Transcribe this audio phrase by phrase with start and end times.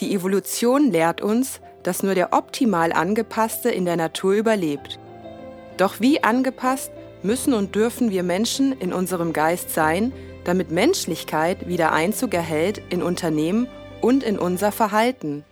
[0.00, 4.98] Die Evolution lehrt uns, dass nur der optimal angepasste in der Natur überlebt.
[5.76, 6.92] Doch wie angepasst
[7.24, 10.12] müssen und dürfen wir Menschen in unserem Geist sein,
[10.44, 13.66] damit Menschlichkeit wieder Einzug erhält in Unternehmen
[14.00, 15.44] und in unser Verhalten?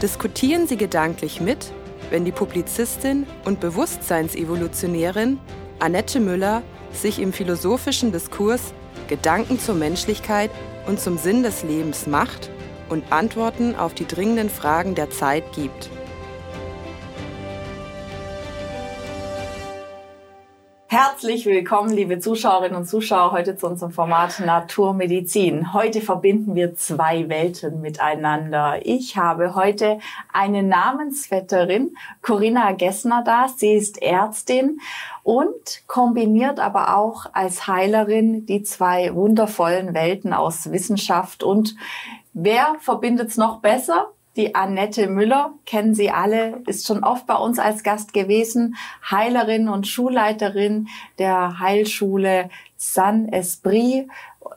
[0.00, 1.72] Diskutieren Sie gedanklich mit,
[2.10, 5.40] wenn die Publizistin und Bewusstseinsevolutionärin
[5.80, 6.62] Annette Müller
[6.92, 8.72] sich im philosophischen Diskurs
[9.08, 10.50] Gedanken zur Menschlichkeit
[10.86, 12.50] und zum Sinn des Lebens macht
[12.94, 15.90] und Antworten auf die dringenden Fragen der Zeit gibt.
[20.86, 25.72] Herzlich willkommen, liebe Zuschauerinnen und Zuschauer, heute zu unserem Format Naturmedizin.
[25.72, 28.78] Heute verbinden wir zwei Welten miteinander.
[28.84, 29.98] Ich habe heute
[30.32, 33.48] eine Namensvetterin, Corinna Gessner da.
[33.48, 34.78] Sie ist Ärztin
[35.24, 41.74] und kombiniert aber auch als Heilerin die zwei wundervollen Welten aus Wissenschaft und
[42.34, 44.10] wer verbindet es noch besser?
[44.36, 48.74] Die Annette Müller, kennen Sie alle, ist schon oft bei uns als Gast gewesen,
[49.08, 50.88] Heilerin und Schulleiterin
[51.20, 54.08] der Heilschule San Esprit,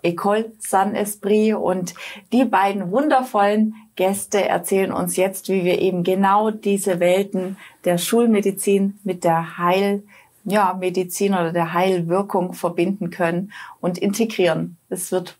[0.02, 1.54] Ecole San Esprit.
[1.54, 1.94] Und
[2.34, 9.00] die beiden wundervollen Gäste erzählen uns jetzt, wie wir eben genau diese Welten der Schulmedizin
[9.04, 10.02] mit der Heil
[10.44, 14.78] ja, Medizin oder der Heilwirkung verbinden können und integrieren.
[14.90, 15.36] Es wird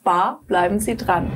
[0.00, 0.40] wunderbar.
[0.46, 1.30] Bleiben Sie dran.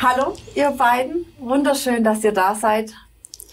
[0.00, 1.26] Hallo, ihr beiden.
[1.38, 2.92] Wunderschön, dass ihr da seid.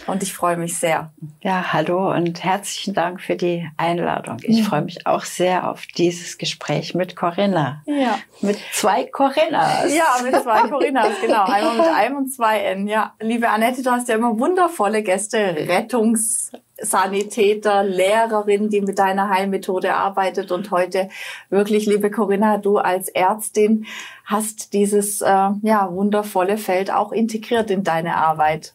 [0.07, 1.11] Und ich freue mich sehr.
[1.41, 4.37] Ja, hallo und herzlichen Dank für die Einladung.
[4.41, 4.63] Ich ja.
[4.65, 7.83] freue mich auch sehr auf dieses Gespräch mit Corinna.
[7.85, 8.19] Ja.
[8.41, 9.93] Mit zwei Corinnas.
[9.93, 11.43] Ja, mit zwei Corinnas, genau.
[11.45, 12.87] Einmal mit einem und zwei N.
[12.87, 19.29] Ja, liebe Annette, du hast ja immer wundervolle Gäste, Rettungs Sanitäter, Lehrerin, die mit deiner
[19.29, 21.09] Heilmethode arbeitet und heute
[21.49, 23.85] wirklich, liebe Corinna, du als Ärztin
[24.25, 28.73] hast dieses äh, ja wundervolle Feld auch integriert in deine Arbeit.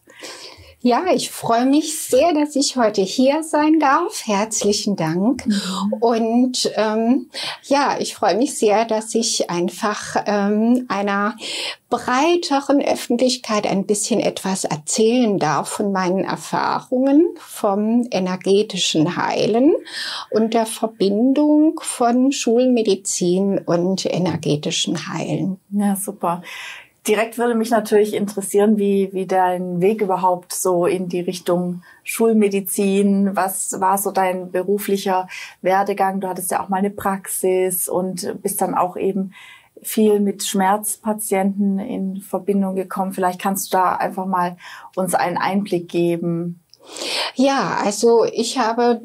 [0.85, 4.27] Ja, ich freue mich sehr, dass ich heute hier sein darf.
[4.27, 5.43] Herzlichen Dank.
[5.47, 5.93] Mhm.
[5.99, 7.31] Und ähm,
[7.63, 11.37] ja, ich freue mich sehr, dass ich einfach ähm, einer
[11.89, 19.73] breiteren Öffentlichkeit ein bisschen etwas erzählen darf von meinen Erfahrungen vom energetischen Heilen
[20.29, 25.57] und der Verbindung von Schulmedizin und energetischen Heilen.
[25.71, 26.43] Ja, super.
[27.07, 33.35] Direkt würde mich natürlich interessieren, wie, wie dein Weg überhaupt so in die Richtung Schulmedizin,
[33.35, 35.27] was war so dein beruflicher
[35.61, 36.19] Werdegang?
[36.19, 39.33] Du hattest ja auch mal eine Praxis und bist dann auch eben
[39.83, 43.13] viel mit Schmerzpatienten in Verbindung gekommen.
[43.13, 44.57] Vielleicht kannst du da einfach mal
[44.95, 46.61] uns einen Einblick geben.
[47.35, 49.01] Ja, also ich habe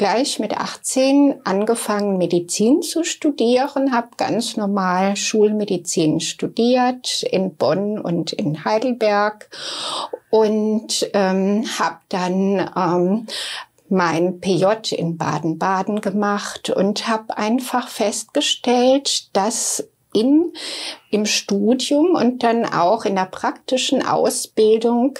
[0.00, 8.32] gleich mit 18 angefangen, Medizin zu studieren, habe ganz normal Schulmedizin studiert in Bonn und
[8.32, 9.50] in Heidelberg
[10.30, 13.26] und ähm, habe dann ähm,
[13.90, 20.54] mein PJ in Baden-Baden gemacht und habe einfach festgestellt, dass in,
[21.10, 25.18] im Studium und dann auch in der praktischen Ausbildung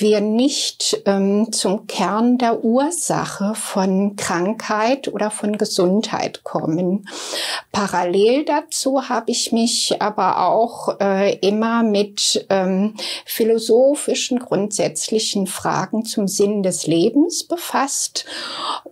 [0.00, 7.08] wir nicht ähm, zum Kern der Ursache von Krankheit oder von Gesundheit kommen.
[7.72, 12.94] Parallel dazu habe ich mich aber auch äh, immer mit ähm,
[13.24, 18.24] philosophischen grundsätzlichen Fragen zum Sinn des Lebens befasst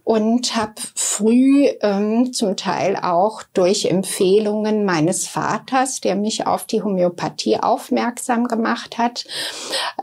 [0.05, 6.83] und habe früh ähm, zum Teil auch durch Empfehlungen meines Vaters, der mich auf die
[6.83, 9.25] Homöopathie aufmerksam gemacht hat,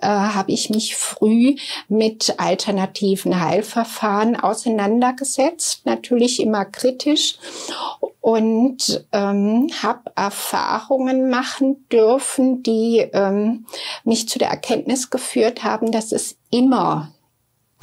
[0.02, 1.56] äh, habe ich mich früh
[1.88, 7.38] mit alternativen Heilverfahren auseinandergesetzt, natürlich immer kritisch
[8.22, 13.66] und ähm, habe Erfahrungen machen dürfen, die ähm,
[14.04, 17.14] mich zu der Erkenntnis geführt haben, dass es immer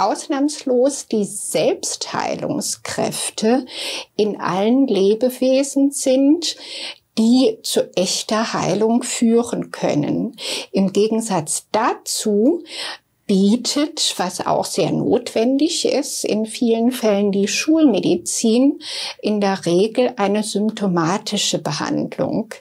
[0.00, 3.66] ausnahmslos die Selbstheilungskräfte
[4.16, 6.56] in allen Lebewesen sind,
[7.18, 10.34] die zu echter Heilung führen können.
[10.72, 12.62] Im Gegensatz dazu
[13.30, 18.80] bietet, was auch sehr notwendig ist, in vielen Fällen die Schulmedizin
[19.22, 22.52] in der Regel eine symptomatische Behandlung.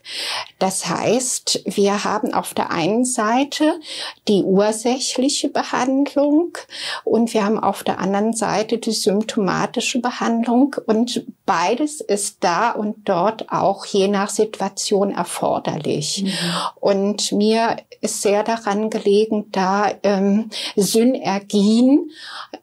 [0.60, 3.80] Das heißt, wir haben auf der einen Seite
[4.28, 6.56] die ursächliche Behandlung
[7.04, 13.10] und wir haben auf der anderen Seite die symptomatische Behandlung und beides ist da und
[13.10, 16.26] dort auch je nach Situation erforderlich.
[16.26, 16.32] Mhm.
[16.80, 22.12] Und mir ist sehr daran gelegen, da ähm, Synergien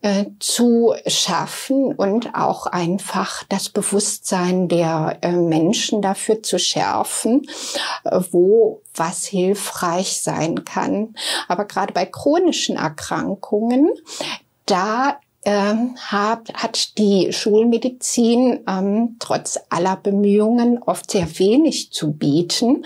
[0.02, 7.46] äh, zu schaffen und auch einfach das Bewusstsein der äh, Menschen dafür zu schärfen,
[8.04, 11.14] äh, wo was hilfreich sein kann.
[11.48, 13.90] Aber gerade bei chronischen Erkrankungen,
[14.66, 22.84] da hat, hat die Schulmedizin ähm, trotz aller Bemühungen oft sehr wenig zu bieten,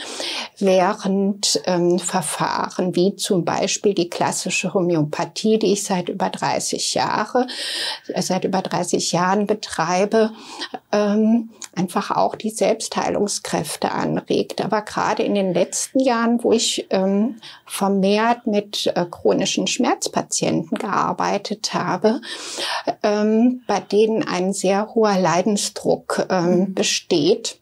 [0.59, 7.47] während ähm, Verfahren wie zum Beispiel die klassische Homöopathie, die ich seit über 30 Jahre,
[8.09, 10.33] äh, seit über 30 Jahren betreibe,
[10.93, 14.63] ähm, einfach auch die Selbstheilungskräfte anregt.
[14.63, 21.73] Aber gerade in den letzten Jahren, wo ich ähm, vermehrt mit äh, chronischen Schmerzpatienten gearbeitet
[21.73, 22.21] habe,
[23.03, 26.75] ähm, bei denen ein sehr hoher Leidensdruck ähm, mhm.
[26.75, 27.61] besteht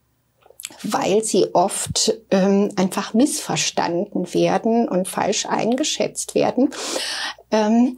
[0.82, 6.70] weil sie oft ähm, einfach missverstanden werden und falsch eingeschätzt werden.
[7.50, 7.96] Ähm,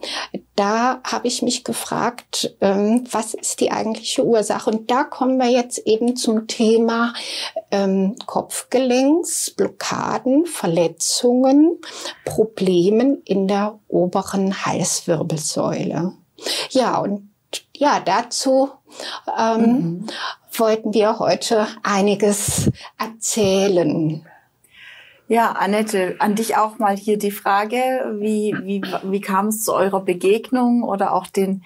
[0.55, 4.69] da habe ich mich gefragt, ähm, was ist die eigentliche Ursache?
[4.69, 7.13] Und da kommen wir jetzt eben zum Thema
[7.69, 11.79] ähm, Kopfgelenks, Blockaden, Verletzungen,
[12.23, 16.13] Problemen in der oberen Halswirbelsäule.
[16.69, 17.29] Ja, und
[17.75, 18.69] ja, dazu
[19.37, 20.07] ähm, mhm.
[20.53, 24.25] wollten wir heute einiges erzählen.
[25.27, 27.77] Ja, Annette, an dich auch mal hier die Frage,
[28.19, 31.63] wie, wie, wie kam es zu eurer Begegnung oder auch den,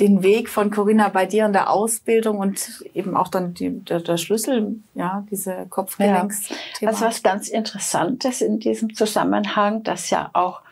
[0.00, 4.00] den Weg von Corinna bei dir in der Ausbildung und eben auch dann die, der,
[4.00, 6.48] der Schlüssel, ja, diese Kopfgelenks.
[6.80, 6.88] Ja.
[6.88, 10.62] Also was ganz Interessantes in diesem Zusammenhang, dass ja auch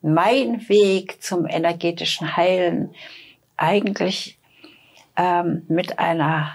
[0.00, 2.94] mein Weg zum energetischen Heilen
[3.56, 4.38] eigentlich
[5.16, 6.52] ähm, mit einer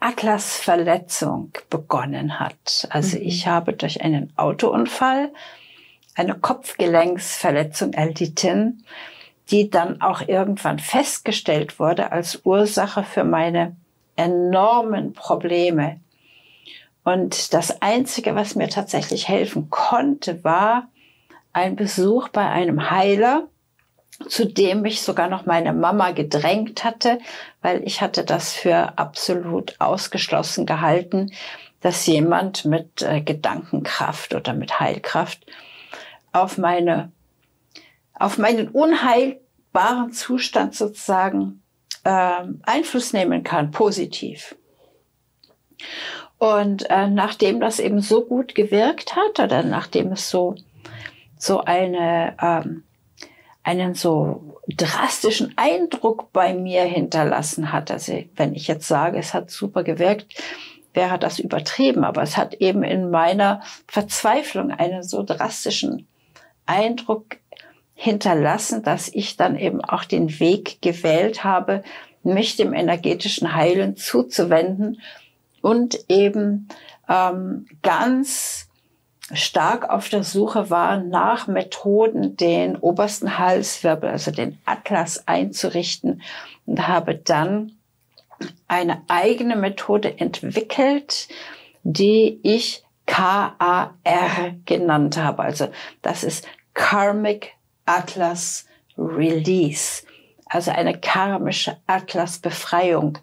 [0.00, 2.86] Atlasverletzung begonnen hat.
[2.90, 3.24] Also mhm.
[3.24, 5.32] ich habe durch einen Autounfall
[6.14, 8.84] eine Kopfgelenksverletzung erlitten,
[9.50, 13.76] die dann auch irgendwann festgestellt wurde als Ursache für meine
[14.16, 16.00] enormen Probleme.
[17.04, 20.88] Und das Einzige, was mir tatsächlich helfen konnte, war
[21.58, 23.48] ein Besuch bei einem Heiler,
[24.28, 27.18] zu dem mich sogar noch meine Mama gedrängt hatte,
[27.62, 31.32] weil ich hatte das für absolut ausgeschlossen gehalten,
[31.80, 35.46] dass jemand mit äh, Gedankenkraft oder mit Heilkraft
[36.32, 37.12] auf meine,
[38.14, 41.62] auf meinen unheilbaren Zustand sozusagen
[42.04, 44.56] äh, Einfluss nehmen kann, positiv.
[46.38, 50.54] Und äh, nachdem das eben so gut gewirkt hat oder nachdem es so
[51.38, 52.84] so eine ähm,
[53.62, 57.90] einen so drastischen Eindruck bei mir hinterlassen hat.
[57.90, 60.42] Also wenn ich jetzt sage, es hat super gewirkt,
[60.94, 66.08] wäre das übertrieben, aber es hat eben in meiner Verzweiflung einen so drastischen
[66.64, 67.36] Eindruck
[67.94, 71.82] hinterlassen, dass ich dann eben auch den Weg gewählt habe,
[72.22, 75.00] mich dem energetischen Heilen zuzuwenden
[75.60, 76.68] und eben
[77.08, 78.67] ähm, ganz
[79.32, 86.22] stark auf der Suche war nach Methoden, den obersten Halswirbel, also den Atlas einzurichten
[86.66, 87.72] und habe dann
[88.68, 91.28] eine eigene Methode entwickelt,
[91.82, 93.94] die ich KAR
[94.64, 95.42] genannt habe.
[95.42, 95.68] Also
[96.02, 97.52] das ist Karmic
[97.86, 98.66] Atlas
[98.96, 100.04] Release,
[100.46, 103.18] also eine karmische Atlas-Befreiung.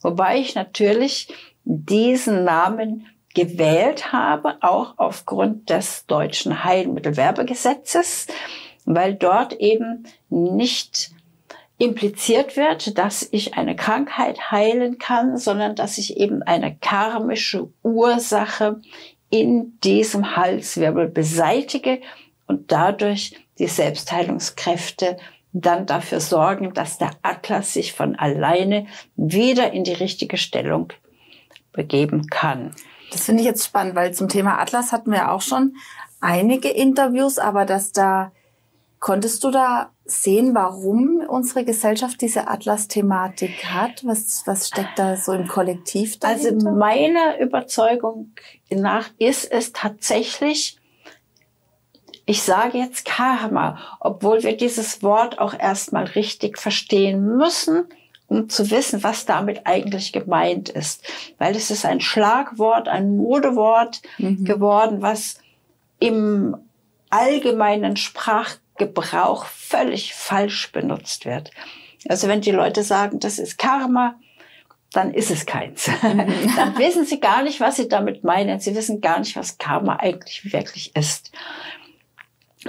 [0.00, 1.28] Wobei ich natürlich
[1.64, 3.06] diesen Namen
[3.36, 8.28] gewählt habe, auch aufgrund des deutschen Heilmittelwerbegesetzes,
[8.86, 11.10] weil dort eben nicht
[11.76, 18.80] impliziert wird, dass ich eine Krankheit heilen kann, sondern dass ich eben eine karmische Ursache
[19.28, 22.00] in diesem Halswirbel beseitige
[22.46, 25.18] und dadurch die Selbstheilungskräfte
[25.52, 30.90] dann dafür sorgen, dass der Atlas sich von alleine wieder in die richtige Stellung
[31.72, 32.74] begeben kann.
[33.16, 35.76] Das finde ich jetzt spannend, weil zum Thema Atlas hatten wir auch schon
[36.20, 38.30] einige Interviews, aber dass da
[39.00, 44.04] konntest du da sehen, warum unsere Gesellschaft diese Atlas-Thematik hat?
[44.04, 46.52] Was, was steckt da so im Kollektiv dahinter?
[46.52, 48.32] Also meiner Überzeugung
[48.68, 50.78] nach ist es tatsächlich,
[52.26, 57.86] ich sage jetzt Karma, obwohl wir dieses Wort auch erstmal richtig verstehen müssen
[58.28, 61.04] um zu wissen, was damit eigentlich gemeint ist.
[61.38, 64.44] Weil es ist ein Schlagwort, ein Modewort mhm.
[64.44, 65.38] geworden, was
[65.98, 66.56] im
[67.10, 71.50] allgemeinen Sprachgebrauch völlig falsch benutzt wird.
[72.08, 74.16] Also wenn die Leute sagen, das ist Karma,
[74.92, 75.88] dann ist es keins.
[76.02, 76.26] Mhm.
[76.56, 78.60] dann wissen sie gar nicht, was sie damit meinen.
[78.60, 81.32] Sie wissen gar nicht, was Karma eigentlich wirklich ist.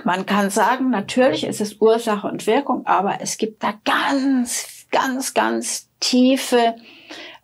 [0.03, 5.33] man kann sagen, natürlich ist es Ursache und Wirkung, aber es gibt da ganz, ganz,
[5.33, 6.75] ganz tiefe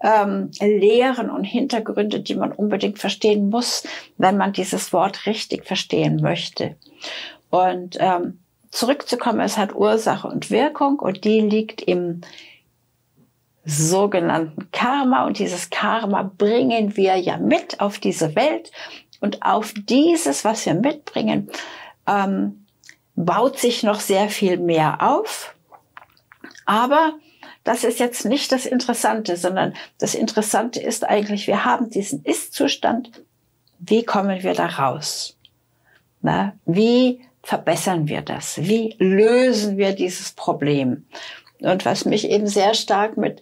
[0.01, 3.83] ähm, Lehren und Hintergründe, die man unbedingt verstehen muss,
[4.17, 6.75] wenn man dieses Wort richtig verstehen möchte.
[7.49, 12.21] Und ähm, zurückzukommen, es hat Ursache und Wirkung und die liegt im
[13.65, 18.71] sogenannten Karma und dieses Karma bringen wir ja mit auf diese Welt
[19.21, 21.49] und auf dieses, was wir mitbringen,
[22.07, 22.65] ähm,
[23.15, 25.55] baut sich noch sehr viel mehr auf.
[26.65, 27.13] Aber
[27.63, 33.23] das ist jetzt nicht das Interessante, sondern das Interessante ist eigentlich, wir haben diesen Ist-Zustand.
[33.79, 35.37] Wie kommen wir da raus?
[36.21, 38.57] Na, wie verbessern wir das?
[38.57, 41.05] Wie lösen wir dieses Problem?
[41.59, 43.41] Und was mich eben sehr stark mit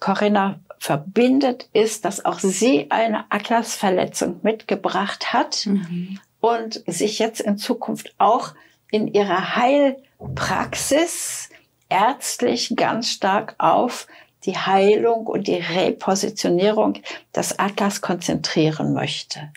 [0.00, 6.20] Corinna verbindet, ist, dass auch sie eine Atlasverletzung mitgebracht hat mhm.
[6.40, 8.54] und sich jetzt in Zukunft auch
[8.90, 11.50] in ihrer Heilpraxis
[11.88, 14.06] ärztlich ganz stark auf
[14.44, 16.94] die Heilung und die Repositionierung
[17.34, 19.50] des Atlas konzentrieren möchte.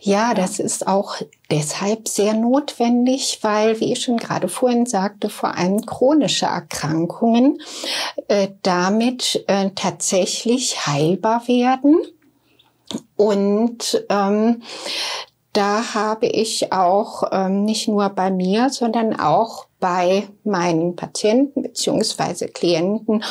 [0.00, 1.16] Ja, das ist auch
[1.50, 7.60] deshalb sehr notwendig, weil, wie ich schon gerade vorhin sagte, vor allem chronische Erkrankungen
[8.28, 11.98] äh, damit äh, tatsächlich heilbar werden.
[13.16, 14.62] Und ähm,
[15.52, 22.48] da habe ich auch ähm, nicht nur bei mir, sondern auch bei meinen Patienten beziehungsweise
[22.48, 23.22] Klienten,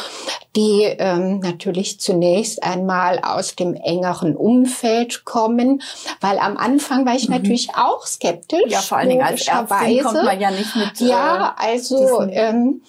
[0.56, 5.82] die ähm, natürlich zunächst einmal aus dem engeren Umfeld kommen,
[6.22, 7.38] weil am Anfang war ich mhm.
[7.38, 8.72] natürlich auch skeptisch.
[8.72, 11.00] Ja, vor allen Dingen als Ärztin kommt man ja nicht mit.
[11.00, 12.84] Ja, äh, also ähm,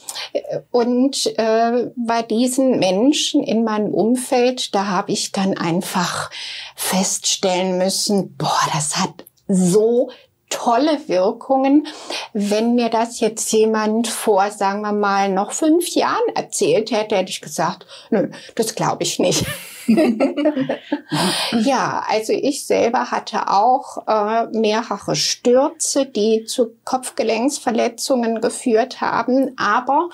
[0.71, 6.31] und äh, bei diesen Menschen in meinem Umfeld, da habe ich dann einfach
[6.77, 10.11] feststellen müssen, boah, das hat so
[10.55, 11.87] tolle Wirkungen.
[12.33, 17.31] Wenn mir das jetzt jemand vor, sagen wir mal, noch fünf Jahren erzählt hätte, hätte
[17.31, 19.45] ich gesagt, nö, das glaube ich nicht.
[21.61, 29.53] ja, also ich selber hatte auch äh, mehrere Stürze, die zu Kopfgelenksverletzungen geführt haben.
[29.59, 30.09] Aber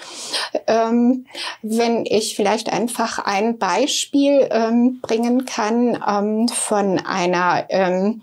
[0.67, 1.27] ähm,
[1.63, 8.23] wenn ich vielleicht einfach ein Beispiel ähm, bringen kann ähm, von einer ähm,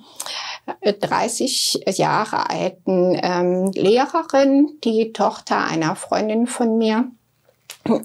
[0.83, 7.05] 30 Jahre alten ähm, Lehrerin, die Tochter einer Freundin von mir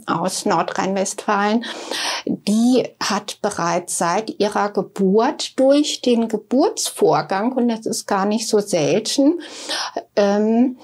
[0.06, 1.64] aus Nordrhein-Westfalen,
[2.24, 8.60] die hat bereits seit ihrer Geburt durch den Geburtsvorgang, und das ist gar nicht so
[8.60, 9.40] selten,
[10.16, 10.78] ähm,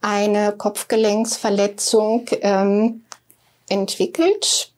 [0.00, 3.04] eine Kopfgelenksverletzung ähm,
[3.68, 4.72] entwickelt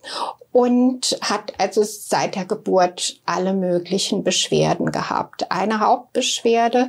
[0.52, 5.50] und hat also seit der Geburt alle möglichen Beschwerden gehabt.
[5.50, 6.88] Eine Hauptbeschwerde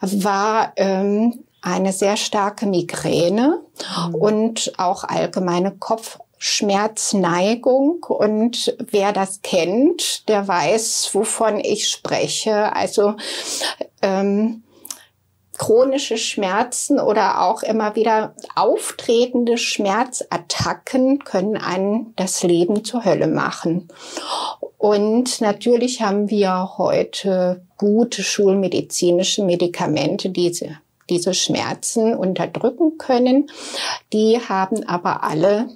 [0.00, 3.60] war ähm, eine sehr starke Migräne
[4.06, 4.14] mhm.
[4.14, 8.02] und auch allgemeine Kopfschmerzneigung.
[8.04, 12.74] Und wer das kennt, der weiß, wovon ich spreche.
[12.74, 13.16] Also
[14.02, 14.62] ähm,
[15.60, 23.88] chronische Schmerzen oder auch immer wieder auftretende Schmerzattacken können einen das Leben zur Hölle machen.
[24.78, 30.78] Und natürlich haben wir heute gute schulmedizinische Medikamente, die diese,
[31.10, 33.50] diese Schmerzen unterdrücken können.
[34.14, 35.68] Die haben aber alle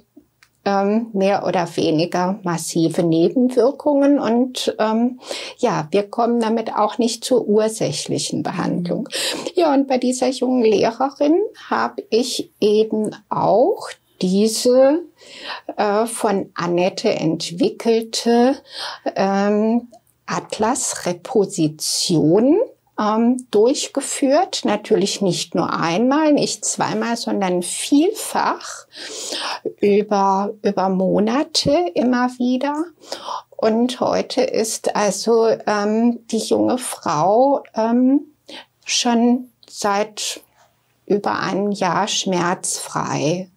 [0.65, 5.19] ähm, mehr oder weniger massive Nebenwirkungen und ähm,
[5.57, 9.07] ja, wir kommen damit auch nicht zur ursächlichen Behandlung.
[9.53, 11.37] Ja, und bei dieser jungen Lehrerin
[11.69, 13.89] habe ich eben auch
[14.21, 15.03] diese
[15.77, 18.55] äh, von Annette entwickelte
[19.15, 19.87] ähm,
[20.25, 22.57] Atlas-Reposition
[22.99, 24.61] ähm, durchgeführt.
[24.63, 28.87] Natürlich nicht nur einmal, nicht zweimal, sondern vielfach
[29.79, 32.85] über, über Monate immer wieder.
[33.49, 38.21] Und heute ist also ähm, die junge Frau ähm,
[38.85, 40.41] schon seit
[41.07, 43.49] über ein Jahr schmerzfrei.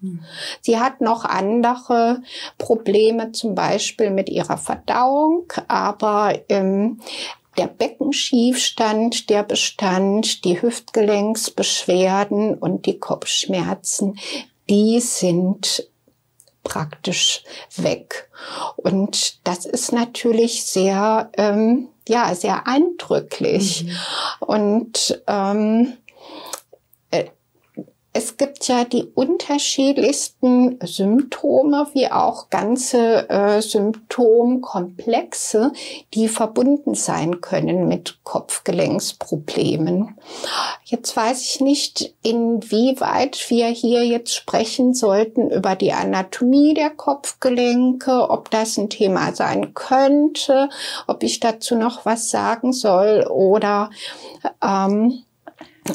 [0.60, 2.22] Sie hat noch andere
[2.58, 7.00] Probleme, zum Beispiel mit ihrer Verdauung, aber ähm,
[7.58, 14.18] der Beckenschiefstand, der Bestand, die Hüftgelenksbeschwerden und die Kopfschmerzen,
[14.70, 15.88] die sind
[16.62, 17.42] praktisch
[17.76, 18.30] weg.
[18.76, 23.84] Und das ist natürlich sehr, ähm, ja, sehr eindrücklich.
[23.84, 23.90] Mhm.
[24.40, 26.07] Und ähm, äh,
[28.12, 35.72] es gibt ja die unterschiedlichsten Symptome wie auch ganze äh, Symptomkomplexe,
[36.14, 40.16] die verbunden sein können mit Kopfgelenksproblemen.
[40.84, 48.30] Jetzt weiß ich nicht, inwieweit wir hier jetzt sprechen sollten über die Anatomie der Kopfgelenke,
[48.30, 50.70] ob das ein Thema sein könnte,
[51.06, 53.90] ob ich dazu noch was sagen soll oder
[54.62, 55.24] ähm,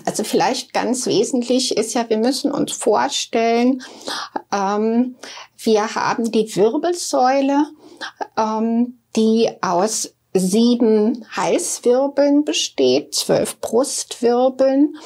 [0.06, 3.82] also vielleicht ganz wesentlich ist ja, wir müssen uns vorstellen,
[4.52, 5.16] ähm,
[5.58, 7.66] wir haben die Wirbelsäule,
[8.38, 14.98] ähm, die aus sieben Halswirbeln besteht, zwölf Brustwirbeln.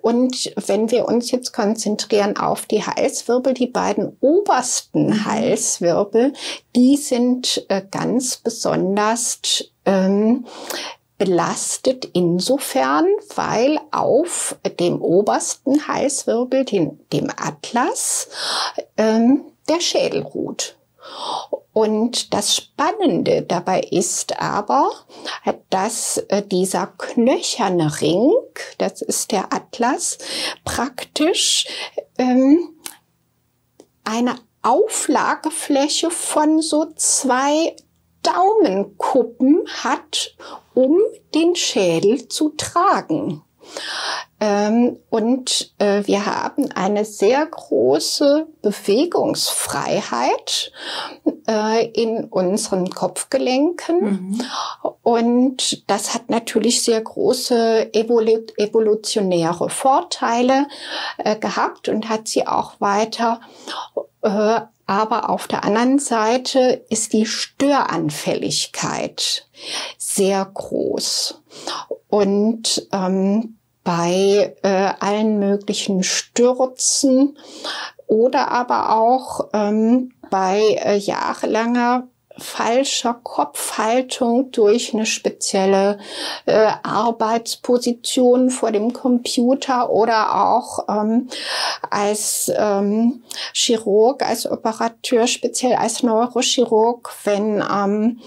[0.00, 5.24] Und wenn wir uns jetzt konzentrieren auf die Halswirbel, die beiden obersten mhm.
[5.24, 6.32] Halswirbel,
[6.74, 9.40] die sind äh, ganz besonders
[9.84, 10.46] ähm,
[11.22, 18.28] belastet insofern, weil auf dem obersten Halswirbel, dem, dem Atlas,
[18.96, 20.76] ähm, der Schädel ruht.
[21.72, 24.90] Und das Spannende dabei ist aber,
[25.70, 28.32] dass äh, dieser knöcherne Ring,
[28.78, 30.18] das ist der Atlas,
[30.64, 31.68] praktisch
[32.18, 32.80] ähm,
[34.02, 37.76] eine Auflagefläche von so zwei
[38.22, 40.34] Daumenkuppen hat,
[40.74, 40.98] um
[41.34, 43.42] den Schädel zu tragen.
[44.40, 50.72] Ähm, und äh, wir haben eine sehr große Bewegungsfreiheit
[51.48, 54.00] äh, in unseren Kopfgelenken.
[54.00, 54.42] Mhm.
[55.02, 60.66] Und das hat natürlich sehr große evolu evolutionäre Vorteile
[61.18, 63.40] äh, gehabt und hat sie auch weiter
[64.22, 69.48] äh, aber auf der anderen Seite ist die Störanfälligkeit
[69.96, 71.42] sehr groß.
[72.08, 77.38] Und ähm, bei äh, allen möglichen Stürzen
[78.06, 82.08] oder aber auch ähm, bei äh, jahrelanger
[82.38, 85.98] falscher Kopfhaltung durch eine spezielle
[86.46, 91.28] äh, Arbeitsposition vor dem Computer oder auch ähm,
[91.90, 93.22] als ähm,
[93.52, 98.20] Chirurg, als Operateur, speziell als Neurochirurg, wenn ähm,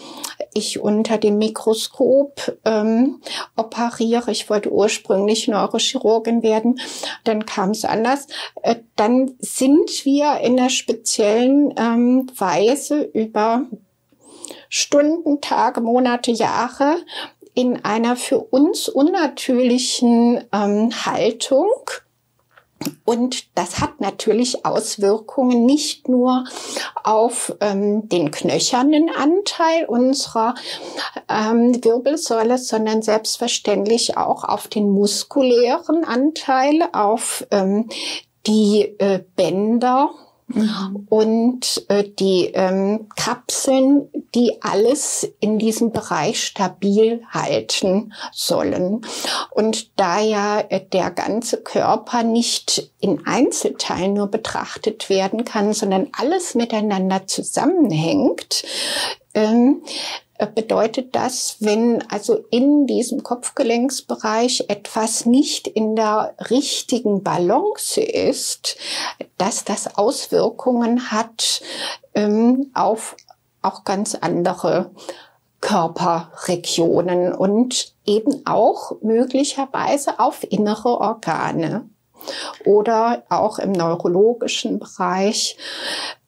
[0.53, 3.21] ich unter dem Mikroskop ähm,
[3.55, 4.31] operiere.
[4.31, 6.79] Ich wollte ursprünglich Neurochirurgin werden,
[7.23, 8.27] dann kam es anders.
[8.61, 13.65] Äh, dann sind wir in einer speziellen ähm, Weise über
[14.69, 16.97] Stunden, Tage, Monate, Jahre
[17.55, 21.71] in einer für uns unnatürlichen ähm, Haltung.
[23.05, 26.43] Und das hat natürlich Auswirkungen nicht nur
[27.03, 30.53] auf ähm, den knöchernen Anteil unserer
[31.29, 37.89] ähm, Wirbelsäule, sondern selbstverständlich auch auf den muskulären Anteil, auf ähm,
[38.45, 40.11] die äh, Bänder
[41.09, 49.01] Und äh, die ähm, Kapseln, die alles in diesem Bereich stabil halten sollen.
[49.49, 56.09] Und da ja äh, der ganze Körper nicht in Einzelteilen nur betrachtet werden kann, sondern
[56.15, 58.63] alles miteinander zusammenhängt,
[59.33, 68.01] ähm, äh, bedeutet das, wenn also in diesem Kopfgelenksbereich etwas nicht in der richtigen Balance
[68.01, 68.77] ist,
[69.37, 71.61] dass das Auswirkungen hat
[72.13, 73.15] ähm, auf
[73.61, 74.91] auch ganz andere
[75.61, 81.89] Körperregionen und eben auch möglicherweise auf innere Organe
[82.65, 85.57] oder auch im neurologischen Bereich.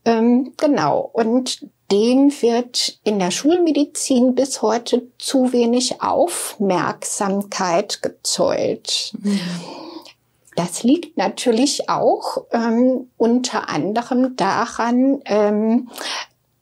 [0.05, 1.09] Ähm, genau.
[1.13, 9.13] Und dem wird in der Schulmedizin bis heute zu wenig Aufmerksamkeit gezollt.
[10.55, 15.89] Das liegt natürlich auch ähm, unter anderem daran, ähm,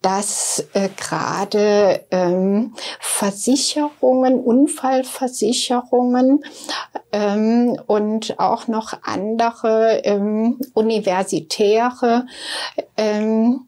[0.02, 6.44] dass äh, gerade ähm, Versicherungen, Unfallversicherungen
[7.12, 12.28] ähm, und auch noch andere ähm, universitäre
[12.98, 13.66] ähm,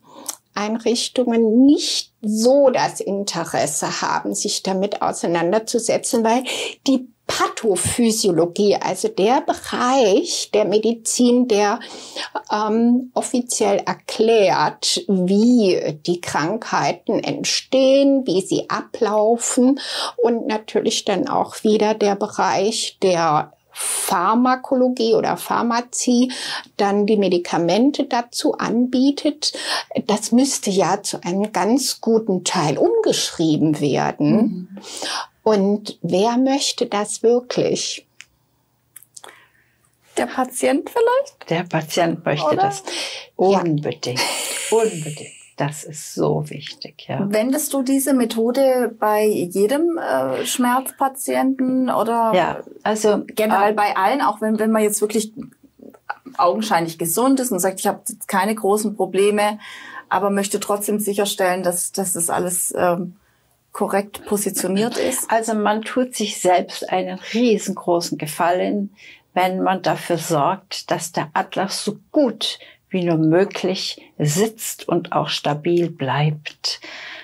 [0.58, 6.43] Einrichtungen nicht so das Interesse haben, sich damit auseinanderzusetzen, weil
[6.88, 11.80] die Pathophysiologie, also der Bereich der Medizin, der
[12.52, 19.80] ähm, offiziell erklärt, wie die Krankheiten entstehen, wie sie ablaufen
[20.15, 26.32] und natürlich dann auch wieder der Bereich der Pharmakologie oder Pharmazie
[26.78, 29.54] dann die Medikamente dazu anbietet,
[30.08, 34.36] das müsste ja zu einem ganz guten Teil umgeschrieben werden.
[34.36, 34.68] Mhm.
[35.44, 38.08] Und wer möchte das wirklich?
[40.18, 41.50] Der Patient vielleicht?
[41.50, 42.56] Der Patient möchte Oder?
[42.56, 42.84] das
[43.36, 44.20] unbedingt.
[44.20, 44.78] Ja.
[44.78, 45.37] Unbedingt.
[45.58, 47.20] Das ist so wichtig, ja.
[47.32, 54.22] Wendest du diese Methode bei jedem äh, Schmerzpatienten oder ja, also generell äh, bei allen,
[54.22, 55.34] auch wenn, wenn man jetzt wirklich
[56.38, 59.58] augenscheinlich gesund ist und sagt, ich habe keine großen Probleme,
[60.10, 63.15] aber möchte trotzdem sicherstellen, dass, dass das alles ähm,
[63.72, 65.30] korrekt positioniert ist?
[65.32, 68.91] Also man tut sich selbst einen riesengroßen Gefallen,
[69.34, 75.30] wenn man dafür sorgt, dass der Atlas so gut wie nur möglich sitzt und auch
[75.30, 76.80] stabil bleibt.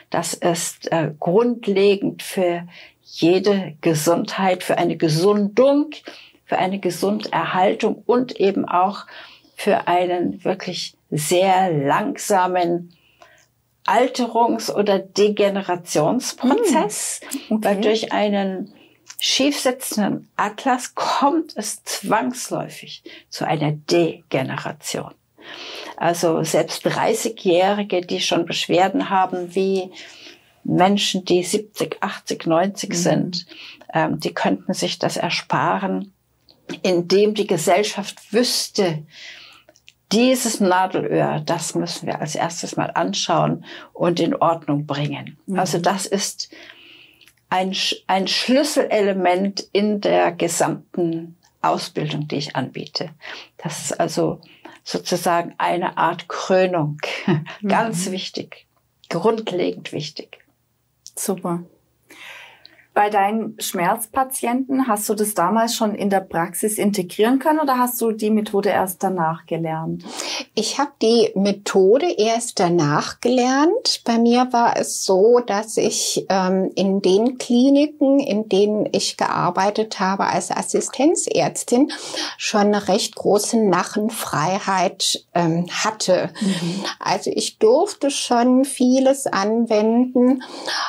[0.10, 2.68] Das ist äh, grundlegend für
[3.02, 5.92] jede Gesundheit, für eine Gesundung,
[6.46, 9.06] für eine Gesunderhaltung und eben auch
[9.56, 12.94] für einen wirklich sehr langsamen
[13.86, 17.66] Alterungs- oder Degenerationsprozess, mm, okay.
[17.66, 18.74] weil durch einen
[19.20, 25.14] schiefsitzenden Atlas kommt es zwangsläufig zu einer Degeneration.
[25.98, 29.92] Also selbst 30-Jährige, die schon Beschwerden haben, wie
[30.64, 32.94] Menschen, die 70, 80, 90 mhm.
[32.94, 33.46] sind,
[33.94, 36.14] ähm, die könnten sich das ersparen,
[36.82, 39.04] indem die Gesellschaft wüsste,
[40.12, 45.38] dieses Nadelöhr, das müssen wir als erstes mal anschauen und in Ordnung bringen.
[45.48, 45.60] Mhm.
[45.60, 46.50] Also das ist
[47.50, 47.76] ein,
[48.08, 53.10] ein Schlüsselelement in der gesamten Ausbildung, die ich anbiete.
[53.58, 54.42] Das ist also
[54.84, 56.98] sozusagen eine Art Krönung.
[57.68, 58.12] Ganz mhm.
[58.12, 58.68] wichtig,
[59.10, 60.40] grundlegend wichtig.
[61.16, 61.64] Super.
[62.94, 68.00] Bei deinen Schmerzpatienten, hast du das damals schon in der Praxis integrieren können oder hast
[68.00, 70.06] du die Methode erst danach gelernt?
[70.54, 74.02] Ich habe die Methode erst danach gelernt.
[74.06, 80.00] Bei mir war es so, dass ich ähm, in den Kliniken, in denen ich gearbeitet
[80.00, 81.92] habe als Assistenzärztin,
[82.38, 86.30] schon eine recht große Narrenfreiheit ähm, hatte.
[86.40, 86.86] Mhm.
[87.00, 90.44] Also ich durfte schon vieles anwenden,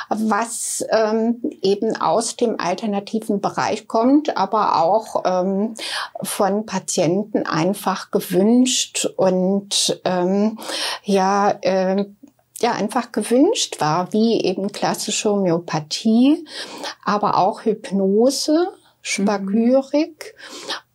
[0.09, 5.75] was ähm, eben aus dem alternativen Bereich kommt, aber auch ähm,
[6.21, 10.57] von Patienten einfach gewünscht und ähm,
[11.03, 12.05] ja, äh,
[12.59, 16.45] ja einfach gewünscht war, wie eben klassische Homöopathie,
[17.03, 20.35] aber auch Hypnose, Spagyrik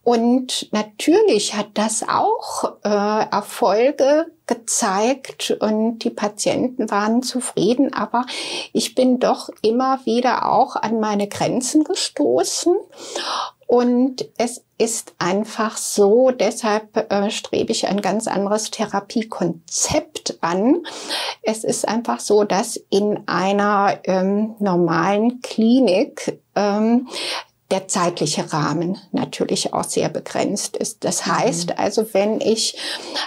[0.03, 8.25] und natürlich hat das auch äh, Erfolge gezeigt und die Patienten waren zufrieden, aber
[8.73, 12.75] ich bin doch immer wieder auch an meine Grenzen gestoßen.
[13.67, 20.83] Und es ist einfach so, deshalb äh, strebe ich ein ganz anderes Therapiekonzept an.
[21.43, 27.07] Es ist einfach so, dass in einer ähm, normalen Klinik ähm,
[27.71, 31.05] der zeitliche Rahmen natürlich auch sehr begrenzt ist.
[31.05, 31.37] Das mhm.
[31.37, 32.77] heißt also, wenn ich,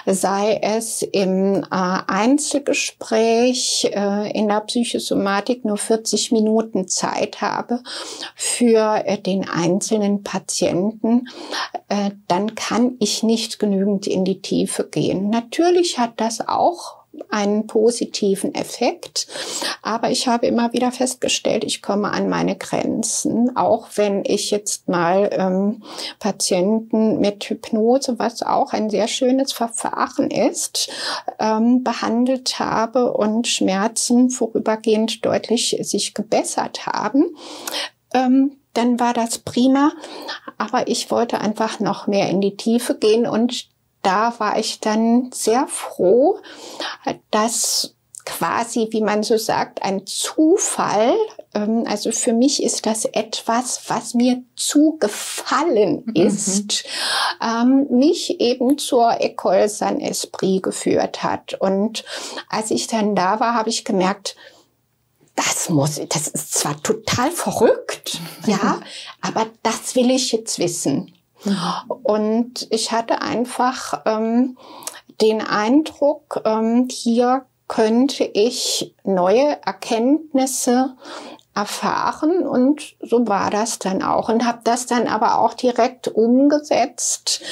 [0.06, 7.80] sei es im äh, Einzelgespräch äh, in der Psychosomatik nur 40 Minuten Zeit habe
[8.36, 11.28] für äh, den einzelnen Patienten,
[12.28, 15.30] dann kann ich nicht genügend in die Tiefe gehen.
[15.30, 19.26] Natürlich hat das auch einen positiven Effekt.
[19.82, 24.88] Aber ich habe immer wieder festgestellt, ich komme an meine Grenzen, auch wenn ich jetzt
[24.88, 25.82] mal ähm,
[26.18, 30.90] Patienten mit Hypnose, was auch ein sehr schönes Verfahren ist,
[31.38, 37.36] ähm, behandelt habe und Schmerzen vorübergehend deutlich sich gebessert haben.
[38.12, 39.92] Ähm, dann war das prima.
[40.58, 43.68] Aber ich wollte einfach noch mehr in die Tiefe gehen und
[44.04, 46.38] da war ich dann sehr froh,
[47.30, 51.14] dass quasi, wie man so sagt, ein Zufall.
[51.54, 56.14] Ähm, also für mich ist das etwas, was mir zugefallen mhm.
[56.14, 56.84] ist,
[57.42, 57.86] mhm.
[57.90, 61.54] mich eben zur École Saint Esprit geführt hat.
[61.54, 62.04] Und
[62.48, 64.36] als ich dann da war, habe ich gemerkt,
[65.36, 68.80] das muss, das ist zwar total verrückt, ja,
[69.20, 71.12] aber das will ich jetzt wissen.
[72.02, 74.56] Und ich hatte einfach ähm,
[75.20, 80.96] den Eindruck, ähm, hier könnte ich neue Erkenntnisse
[81.54, 82.46] erfahren.
[82.46, 84.28] Und so war das dann auch.
[84.28, 87.42] Und habe das dann aber auch direkt umgesetzt.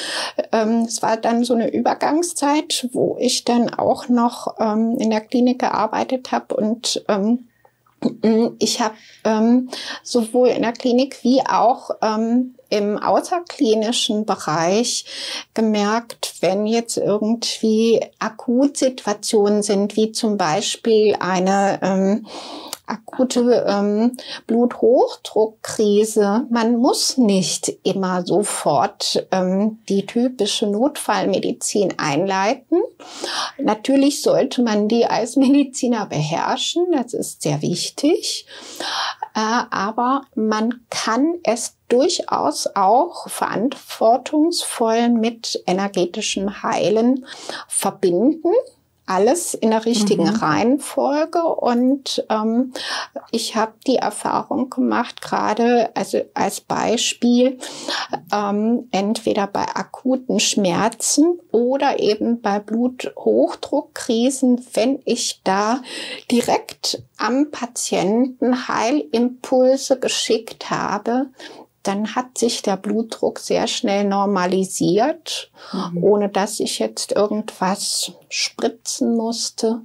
[0.50, 5.20] Ähm, es war dann so eine Übergangszeit, wo ich dann auch noch ähm, in der
[5.20, 7.48] Klinik gearbeitet habe und ähm,
[8.59, 9.68] ich habe ähm,
[10.02, 15.04] sowohl in der Klinik wie auch ähm, im außerklinischen Bereich
[15.52, 22.26] gemerkt, wenn jetzt irgendwie Akutsituationen sind, wie zum Beispiel eine ähm,
[22.87, 26.46] akute ähm, Bluthochdruckkrise.
[26.48, 32.80] Man muss nicht immer sofort ähm, die typische Notfallmedizin einleiten.
[33.58, 38.46] Natürlich sollte man die als Mediziner beherrschen, das ist sehr wichtig.
[39.34, 47.26] Äh, aber man kann es durchaus auch verantwortungsvoll mit energetischem Heilen
[47.68, 48.52] verbinden
[49.12, 50.37] alles in der richtigen mhm.
[50.37, 52.72] Reihenfolge und ähm,
[53.31, 57.59] ich habe die Erfahrung gemacht, gerade also als Beispiel,
[58.33, 65.83] ähm, entweder bei akuten Schmerzen oder eben bei Bluthochdruckkrisen, wenn ich da
[66.31, 71.27] direkt am Patienten Heilimpulse geschickt habe,
[71.82, 76.02] dann hat sich der Blutdruck sehr schnell normalisiert, mhm.
[76.02, 79.80] ohne dass ich jetzt irgendwas spritzen musste.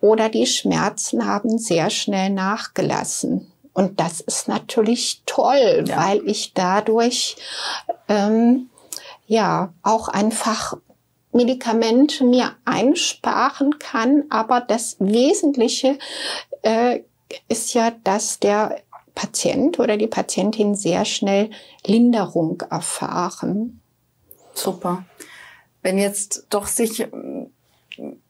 [0.00, 3.52] Oder die Schmerzen haben sehr schnell nachgelassen.
[3.72, 5.96] Und das ist natürlich toll, ja.
[5.96, 7.36] weil ich dadurch
[8.08, 8.70] ähm,
[9.26, 10.76] ja auch einfach
[11.32, 14.24] Medikamente mir einsparen kann.
[14.30, 15.98] Aber das Wesentliche
[16.62, 17.00] äh,
[17.48, 18.80] ist ja, dass der
[19.16, 21.50] Patient oder die Patientin sehr schnell
[21.84, 23.80] Linderung erfahren.
[24.54, 25.04] Super.
[25.82, 27.08] Wenn jetzt doch sich äh,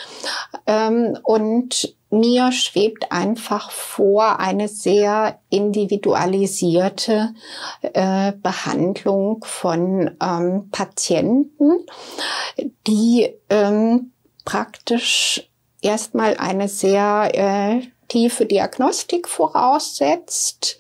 [0.66, 7.34] ähm, und mir schwebt einfach vor eine sehr individualisierte
[7.82, 11.86] äh, Behandlung von ähm, Patienten,
[12.86, 14.12] die ähm,
[14.44, 15.50] praktisch
[15.82, 20.78] erstmal eine sehr äh, tiefe Diagnostik voraussetzt.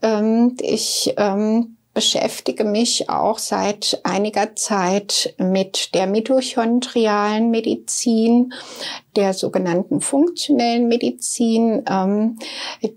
[0.00, 8.52] Ähm, ich ähm, beschäftige mich auch seit einiger Zeit mit der mitochondrialen Medizin,
[9.16, 12.38] der sogenannten funktionellen Medizin, ähm,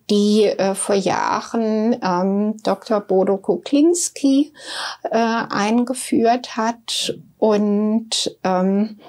[0.10, 3.00] die äh, vor Jahren ähm, Dr.
[3.00, 4.52] Bodo Kuklinski
[5.04, 7.16] äh, eingeführt hat.
[7.38, 9.00] Und ähm,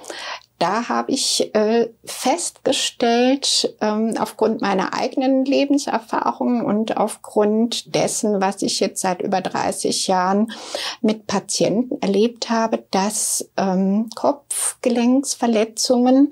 [0.61, 8.79] da habe ich äh, festgestellt, ähm, aufgrund meiner eigenen Lebenserfahrung und aufgrund dessen, was ich
[8.79, 10.53] jetzt seit über 30 Jahren
[11.01, 16.29] mit Patienten erlebt habe, dass ähm, Kopfgelenksverletzungen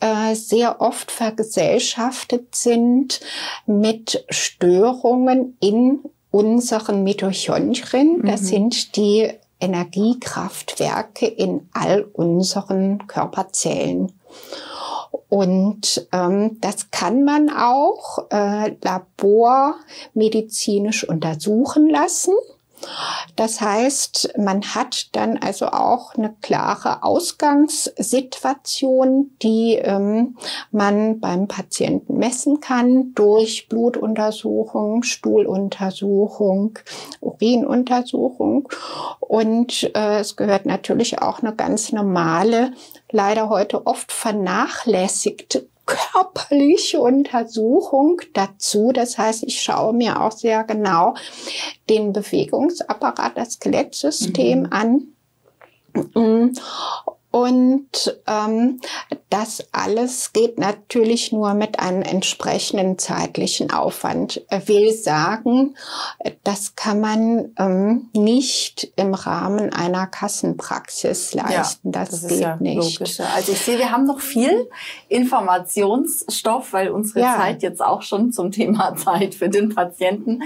[0.00, 3.20] äh, sehr oft vergesellschaftet sind
[3.66, 8.22] mit Störungen in unseren Mitochondrien.
[8.24, 8.46] Das mhm.
[8.46, 9.30] sind die
[9.62, 14.12] Energiekraftwerke in all unseren Körperzellen.
[15.28, 22.34] Und ähm, das kann man auch äh, labormedizinisch untersuchen lassen.
[23.36, 30.38] Das heißt, man hat dann also auch eine klare Ausgangssituation, die ähm,
[30.70, 36.78] man beim Patienten messen kann durch Blutuntersuchung, Stuhluntersuchung,
[37.20, 38.68] Urinuntersuchung.
[39.20, 42.72] Und äh, es gehört natürlich auch eine ganz normale,
[43.10, 48.92] leider heute oft vernachlässigte körperliche Untersuchung dazu.
[48.92, 51.14] Das heißt, ich schaue mir auch sehr genau
[51.88, 54.72] den Bewegungsapparat, das Skelettsystem mhm.
[54.72, 55.08] an.
[57.32, 58.78] Und ähm,
[59.30, 64.44] das alles geht natürlich nur mit einem entsprechenden zeitlichen Aufwand.
[64.66, 65.74] Will sagen,
[66.44, 71.92] das kann man ähm, nicht im Rahmen einer Kassenpraxis leisten.
[71.92, 72.98] Ja, das, das geht ja nicht.
[73.00, 73.24] Logischer.
[73.34, 74.68] Also ich sehe, wir haben noch viel
[75.08, 77.36] Informationsstoff, weil unsere ja.
[77.38, 80.42] Zeit jetzt auch schon zum Thema Zeit für den Patienten.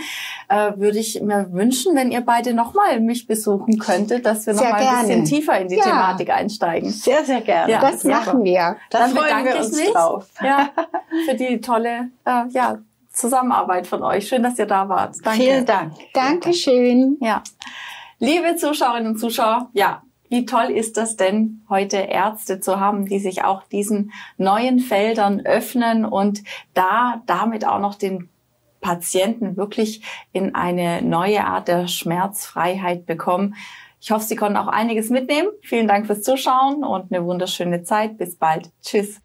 [0.49, 4.75] Äh, würde ich mir wünschen, wenn ihr beide nochmal mich besuchen könntet, dass wir nochmal
[4.75, 6.91] ein bisschen tiefer in die Thematik einsteigen einsteigen.
[6.91, 7.73] Sehr, sehr gerne.
[7.73, 8.77] Ja, das machen wir.
[8.91, 10.29] Das Dann freuen wir uns mich, drauf.
[10.43, 10.71] Ja,
[11.29, 12.79] für die tolle äh, ja,
[13.11, 14.29] Zusammenarbeit von euch.
[14.29, 15.17] Schön, dass ihr da wart.
[15.23, 15.43] Danke.
[15.43, 15.95] Vielen Dank.
[16.13, 17.17] Dankeschön.
[17.21, 17.43] Ja.
[18.19, 23.21] Liebe Zuschauerinnen und Zuschauer, ja, wie toll ist das denn, heute Ärzte zu haben, die
[23.21, 26.43] sich auch diesen neuen Feldern öffnen und
[26.75, 28.29] da damit auch noch den
[28.81, 33.55] Patienten wirklich in eine neue Art der Schmerzfreiheit bekommen.
[34.07, 35.49] Ich hoffe, Sie konnten auch einiges mitnehmen.
[35.63, 38.19] Vielen Dank fürs Zuschauen und eine wunderschöne Zeit.
[38.19, 38.71] Bis bald.
[38.81, 39.21] Tschüss.